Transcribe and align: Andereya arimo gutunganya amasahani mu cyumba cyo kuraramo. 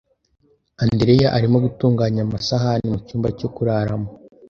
Andereya 0.83 1.27
arimo 1.37 1.57
gutunganya 1.65 2.21
amasahani 2.25 2.85
mu 2.93 2.97
cyumba 3.05 3.27
cyo 3.39 3.47
kuraramo. 3.55 4.09